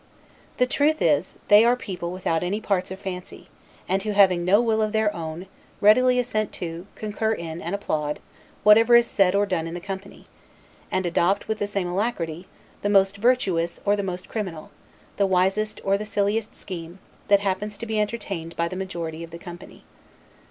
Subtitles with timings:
[0.57, 3.49] The truth is, they are people without any parts or fancy,
[3.87, 5.45] and who, having no will of their own,
[5.79, 8.17] readily assent to, concur in, and applaud,
[8.63, 10.25] whatever is said or done in the company;
[10.89, 12.47] and adopt, with the same alacrity,
[12.81, 14.71] the most virtuous or the most criminal,
[15.17, 16.97] the wisest or the silliest scheme,
[17.27, 19.83] that happens to be entertained by the majority of the company.